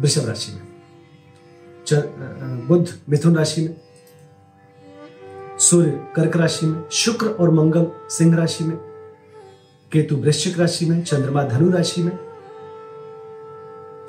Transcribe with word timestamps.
वृषभ 0.00 0.26
राशि 0.28 0.52
में। 0.52 0.62
बुध 2.66 2.88
मिथुन 3.08 3.36
राशि 3.36 3.62
में, 3.62 3.74
सूर्य 5.58 5.90
कर्क 6.16 6.36
राशि 6.36 6.66
में, 6.66 6.82
शुक्र 6.92 7.26
और 7.30 7.50
मंगल 7.50 7.86
सिंह 8.08 8.36
राशि 8.36 8.64
में, 8.64 8.76
केतु 9.92 10.16
वृश्चिक 10.16 10.58
राशि 10.58 10.86
में, 10.86 11.02
चंद्रमा 11.04 11.42
धनु 11.42 11.70
राशि 11.70 12.02
में, 12.02 12.18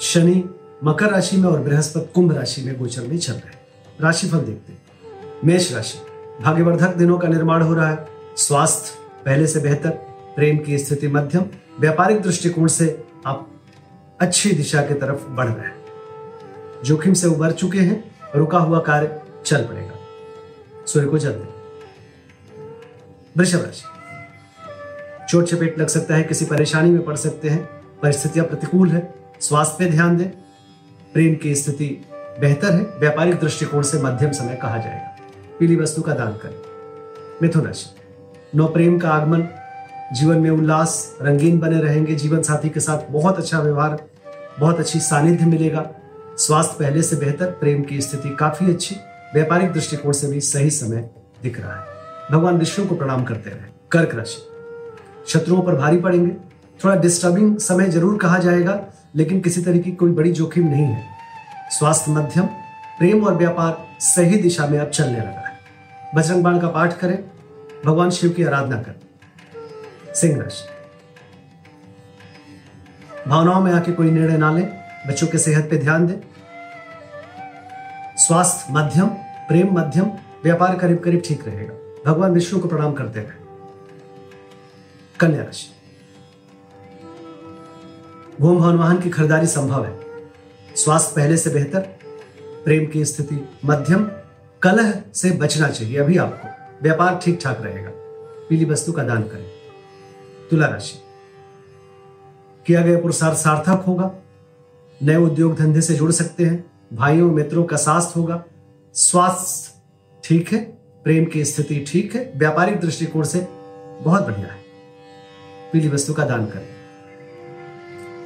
शनि 0.01 0.43
मकर 0.83 1.11
राशि 1.11 1.37
में 1.37 1.49
और 1.49 1.59
बृहस्पति 1.59 2.11
कुंभ 2.15 2.31
राशि 2.33 2.61
में 2.61 2.77
गोचर 2.79 3.01
में 3.01 3.17
चल 3.17 3.33
रहे 3.33 3.55
राशिफल 4.01 4.39
देखते 4.39 4.73
हैं। 4.73 4.81
मेष 5.45 5.71
राशि, 5.73 5.97
भाग्यवर्धक 6.43 6.95
दिनों 6.95 7.17
का 7.19 7.27
निर्माण 7.27 7.61
हो 7.61 7.73
रहा 7.73 7.89
है। 7.89 8.07
स्वास्थ्य 8.37 8.97
पहले 9.25 9.47
से 9.47 9.59
बेहतर, 9.59 9.89
प्रेम 10.35 10.57
की 10.57 10.77
स्थिति 10.77 11.07
मध्यम, 11.07 11.45
व्यापारिक 11.79 12.21
दृष्टिकोण 12.21 12.67
से 12.67 13.03
आप 13.25 13.49
अच्छी 14.19 14.51
दिशा 14.51 14.81
की 14.81 14.93
तरफ़ 14.93 15.27
बढ़ 15.27 15.47
रहे 15.47 15.65
हैं। 15.65 15.76
जोखिम 16.85 17.13
से 17.13 17.27
उबर 17.27 17.51
चुके 17.51 17.79
हैं, 17.79 18.11
रुका 18.35 18.59
हुआ 18.59 18.79
कार्य 18.79 19.21
चल 19.45 19.63
पड़ेगा। 19.63 19.93
सूर्य 20.85 21.07
को 21.07 21.17
जल्दी 21.17 21.49
वृषभ 23.37 23.61
राशि। 23.61 23.83
चोट 25.29 25.45
चपेट 25.45 25.79
लग 25.79 25.87
सकता 25.87 26.15
है, 26.15 26.23
किसी 26.23 26.45
परेशानी 26.45 26.89
में 26.89 27.05
पड़ 27.05 27.15
सकते 27.15 27.49
हैं, 27.49 27.65
परिस्थितियाँ 28.03 28.47
प्रतिकूल 28.47 28.89
है, 28.89 29.13
स्वास्थ्य 29.39 29.75
पे 29.79 29.91
ध्यान 29.91 30.17
दें। 30.17 30.29
प्रेम 31.13 31.35
की 31.35 31.55
स्थिति 31.55 32.05
बेहतर 32.39 32.73
है, 32.73 32.81
व्यापारिक 32.81 33.39
दृष्टिकोण 33.39 33.81
से 33.81 33.99
मध्यम 33.99 34.31
समय 34.31 34.55
कहा 34.55 34.77
जाएगा। 34.77 35.17
पीली 35.59 35.75
वस्तु 35.75 36.01
का 36.01 36.13
दान 36.13 36.31
करें। 36.31 36.61
मिथुन 37.41 37.65
राशि। 37.65 37.95
नौ 38.55 38.67
प्रेम 38.67 38.99
का 38.99 39.09
आगमन, 39.09 39.47
जीवन 40.13 40.37
में 40.37 40.49
उल्लास, 40.49 41.17
रंगीन 41.21 41.59
बने 41.59 41.81
रहेंगे, 41.81 42.15
जीवन 42.15 42.41
साथी 42.41 42.69
के 42.69 42.79
साथ 42.79 43.11
बहुत 43.11 43.37
अच्छा 43.37 43.59
व्यवहार, 43.59 44.03
बहुत 44.59 44.79
अच्छी 44.79 44.99
सानिध्य 44.99 45.45
मिलेगा। 45.45 45.89
स्वास्थ्य 46.37 46.75
पहले 46.79 47.01
से 47.01 47.15
बेहतर, 47.15 47.45
प्रेम 47.45 47.83
की 47.83 48.01
स्थिति 48.01 48.29
काफ़ी 48.29 48.73
अच्छी, 48.73 48.95
व्यापारिक 49.33 49.71
दृष्टिकोण 49.71 50.11
से 50.11 50.27
भी 50.27 50.41
सही 50.41 50.69
समय 50.69 51.09
दिख 51.43 51.59
रहा 51.59 51.75
है। 51.75 51.85
भगवान 52.31 52.57
विष्णु 52.57 52.87
को 52.87 52.95
प्रणाम 52.95 53.23
करते 53.23 53.49
रहे। 53.49 53.69
कर्क 53.91 54.15
राशि। 54.15 54.47
शत्रुओं 55.27 55.61
पर 55.61 55.75
भारी 55.75 55.97
पड़ेंगे। 55.97 56.31
थोड़ा 56.83 56.95
डिस्टर्बिंग 56.95 57.57
समय 57.57 57.85
ज़रूर 57.85 58.17
कहा 58.17 58.37
जाएगा, 58.37 58.85
लेकिन 59.15 59.41
किसी 59.41 59.61
तरह 59.61 59.77
की 59.77 59.91
कोई 59.91 60.11
बड़ी 60.11 60.31
जोखिम 60.31 60.67
नहीं 60.67 60.85
है। 60.85 61.05
स्वास्थ्य 61.69 62.11
मध्यम, 62.11 62.45
प्रेम 62.99 63.25
और 63.25 63.35
व्यापार 63.35 63.87
सही 63.99 64.37
दिशा 64.37 64.67
में 64.67 64.79
अब 64.79 64.89
चलने 64.89 65.19
लगा 65.19 65.47
है। 65.47 65.59
बजरंग 66.15 66.43
बाण 66.43 66.59
का 66.59 66.67
पाठ 66.67 66.97
करें। 66.97 67.23
भगवान 67.85 68.09
शिव 68.09 68.29
की 68.29 68.43
आराधना 68.43 68.75
करें। 68.75 68.95
सिंह 70.13 70.41
राशि। 70.41 70.65
भावनाओं 73.29 73.61
में 73.61 73.71
आके 73.71 73.91
कोई 73.91 74.11
निर्णय 74.11 74.37
ना 74.37 74.51
लें। 74.51 74.86
बच्चों 75.07 75.27
के 75.27 75.37
सेहत 75.37 75.69
पे 75.69 75.77
ध्यान 75.77 76.07
दें। 76.07 76.15
स्वास्थ्य 78.17 78.73
मध्यम, 78.73 79.07
प्रेम 79.47 79.67
मध्यम, 79.71 80.05
व्यापार 80.43 80.75
करीब 80.75 80.99
करीब 80.99 81.21
ठीक 81.25 81.47
रहेगा। 81.47 81.73
भगवान 82.05 82.31
विष्णु 82.31 82.59
को 82.59 82.67
प्रणाम 82.67 82.93
करते 82.93 83.19
रहे। 83.19 83.47
कन्या 85.19 85.43
राशि। 85.43 85.67
भूम 88.41 88.57
भवन 88.57 88.75
वाहन 88.75 88.99
की 88.99 89.09
खरीदारी 89.09 89.47
संभव 89.47 89.85
है। 89.85 89.99
स्वास्थ्य 90.75 91.13
पहले 91.15 91.37
से 91.37 91.49
बेहतर, 91.49 91.79
प्रेम 92.65 92.87
की 92.87 93.05
स्थिति 93.05 93.49
मध्यम, 93.65 94.11
कलह 94.61 95.01
से 95.13 95.31
बचना 95.31 95.69
चाहिए 95.69 95.97
अभी 95.97 96.17
आपको। 96.17 96.47
व्यापार 96.83 97.19
ठीक 97.23 97.39
ठाक 97.43 97.61
रहेगा। 97.61 97.91
पीली 98.49 98.65
वस्तु 98.65 98.91
का 98.91 99.03
दान 99.03 99.23
करें। 99.23 99.51
तुला 100.51 100.67
राशि। 100.67 101.01
किया 102.67 102.81
गया 102.81 102.99
पुरुषार्थ 102.99 103.37
सार्थक 103.37 103.83
होगा। 103.87 104.11
नए 105.03 105.15
उद्योग 105.15 105.55
धंधे 105.55 105.81
से 105.81 105.93
जुड़ 105.93 106.11
सकते 106.11 106.45
हैं। 106.45 106.71
भाइयों 106.93 107.31
मित्रों 107.31 107.63
का 107.63 107.77
साथ 107.77 108.17
होगा। 108.17 108.43
स्वास्थ्य 108.93 109.81
ठीक 110.23 110.53
है, 110.53 110.59
प्रेम 111.03 111.25
की 111.25 111.45
स्थिति 111.45 111.85
ठीक 111.87 112.15
है, 112.15 112.33
व्यापारिक 112.35 112.79
दृष्टिकोण 112.79 113.23
से 113.23 113.47
बहुत 114.01 114.23
बढ़िया 114.23 114.47
है। 114.47 114.61
पीली 115.73 115.89
वस्तु 115.89 116.13
का 116.13 116.25
दान 116.25 116.45
करें। 116.45 116.67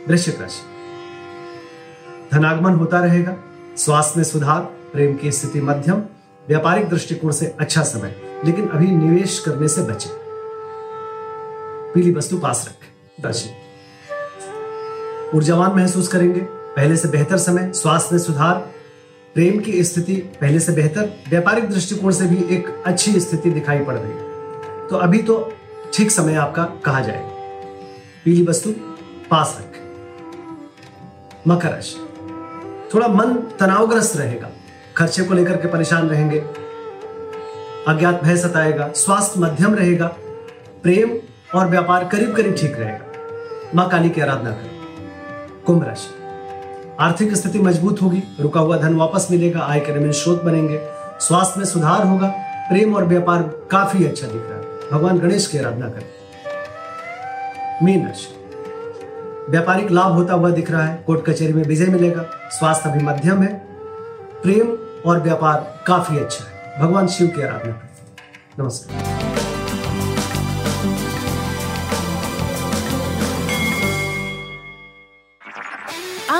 वृश्चिक 0.07 0.41
राशि। 0.41 0.61
धनागमन 2.31 2.71
होता 2.71 2.99
रहेगा। 2.99 3.37
स्वास्थ्य 3.77 4.13
में 4.17 4.23
सुधार, 4.23 4.61
प्रेम 4.61 5.17
की 5.17 5.31
स्थिति 5.31 5.61
मध्यम, 5.61 6.03
व्यापारिक 6.47 6.89
दृष्टिकोण 6.89 7.31
से 7.31 7.55
अच्छा 7.59 7.83
समय, 7.83 8.41
लेकिन 8.45 8.67
अभी 8.67 8.87
निवेश 8.87 9.39
करने 9.39 9.67
से 9.67 9.81
बचे। 9.81 10.09
पीली 11.93 12.11
वस्तु 12.11 12.37
पास 12.37 12.65
रखें। 12.69 13.23
राशि। 13.23 13.49
ऊर्जावान 15.37 15.71
महसूस 15.71 16.07
करेंगे। 16.07 16.60
पहले 16.75 16.97
से 16.97 17.07
बेहतर 17.07 17.37
समय, 17.37 17.71
स्वास्थ्य 17.73 18.09
में 18.11 18.19
सुधार, 18.19 18.55
प्रेम 19.33 19.59
की 19.59 19.83
स्थिति 19.83 20.15
पहले 20.15 20.59
से 20.59 20.71
बेहतर, 20.71 21.23
व्यापारिक 21.29 21.69
दृष्टिकोण 21.69 22.11
से 22.11 22.25
भी 22.25 22.55
एक 22.55 22.83
अच्छी 22.85 23.19
स्थिति 23.19 23.51
दिखाई 23.51 23.79
पड़ 23.79 23.95
रही 23.95 24.11
है। 24.11 24.31
तो 24.87 24.95
अभी 24.95 25.17
तो 25.17 25.53
ठीक 25.93 26.11
समय 26.11 26.35
आपका 26.35 26.63
कहा 26.63 26.99
जाएगा 26.99 27.27
पीली 28.25 28.45
वस्तु 28.45 28.71
पास 29.31 29.57
रखें। 29.59 29.81
मकर 31.47 31.69
राशि। 31.69 31.95
थोड़ा 32.93 33.07
मन 33.07 33.33
तनावग्रस्त 33.59 34.17
रहेगा। 34.17 34.49
खर्चे 34.97 35.23
को 35.23 35.33
लेकर 35.33 35.57
के 35.57 35.67
परेशान 35.67 36.09
रहेंगे। 36.09 36.39
अज्ञात 37.87 38.23
भय 38.23 38.37
सताएगा। 38.37 38.91
स्वास्थ्य 38.95 39.39
मध्यम 39.39 39.75
रहेगा। 39.75 40.07
प्रेम 40.83 41.19
और 41.59 41.67
व्यापार 41.67 42.07
करीब 42.07 42.35
करीब 42.35 42.55
ठीक 42.55 42.79
रहेगा। 42.79 43.05
माँ 43.75 43.89
काली 43.89 44.09
की 44.09 44.21
आराधना 44.21 44.51
करें। 44.51 44.71
कुंभ 45.65 45.83
राशि। 45.83 46.20
आर्थिक 47.01 47.34
स्थिति 47.35 47.59
मज़बूत 47.59 48.01
होगी, 48.01 48.23
रुका 48.39 48.59
हुआ 48.59 48.78
धन 48.78 48.95
वापस 48.95 49.28
मिलेगा 49.31 49.59
आय 49.59 49.79
के 49.79 49.94
नवीन 49.94 50.12
स्रोत 50.12 50.44
बनेंगे, 50.44 50.79
स्वास्थ्य 51.19 51.59
में 51.59 51.66
सुधार 51.66 52.07
होगा, 52.07 52.28
प्रेम 52.69 52.95
और 52.95 53.06
व्यापार 53.06 53.41
काफ़ी 53.72 54.06
अच्छा 54.06 54.28
दिख 54.28 54.41
रहा 54.45 54.57
है। 54.57 54.91
भगवान 54.91 55.19
गणेश 55.19 55.47
की 55.47 55.57
आराधना 55.57 55.90
करें। 55.90 56.06
मीन 57.84 58.06
राशि। 58.06 58.28
व्यापारिक 59.50 59.91
लाभ 59.91 60.11
होता 60.11 60.34
हुआ 60.34 60.50
दिख 60.50 60.72
रहा 60.72 60.84
है, 60.84 61.03
कोर्ट 61.07 61.25
कचहरी 61.25 61.53
में 61.53 61.63
विजय 61.63 61.85
मिलेगा, 61.85 62.25
स्वास्थ्य 62.50 62.90
अभी 62.90 63.03
मध्यम 63.03 63.44
है, 63.44 63.53
प्रेम 64.44 64.78
और 65.09 65.19
व्यापार 65.19 65.84
काफ़ी 65.88 66.19
अच्छा 66.19 66.45
है। 66.45 66.81
भगवान 66.81 67.07
शिव 67.07 67.28
की 67.28 67.41
आराधना 67.41 67.72
करें। 67.72 68.63
नमस्कार। 68.63 69.10